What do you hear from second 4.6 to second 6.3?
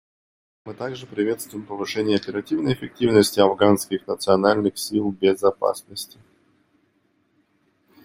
сил безопасности.